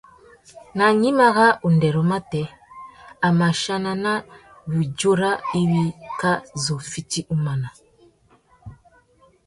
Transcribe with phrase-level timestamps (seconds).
[0.77, 2.43] Nà gnïmá râ undêrô matê,
[3.27, 4.13] a mà chana nà
[4.73, 5.31] widjura
[5.61, 5.83] iwí
[6.19, 6.31] kā
[6.63, 7.69] zu fiti umana.